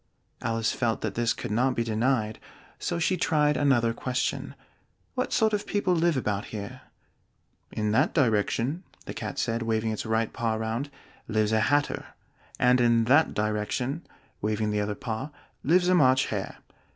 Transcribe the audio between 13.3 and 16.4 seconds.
direction," waving the other paw, "lives a March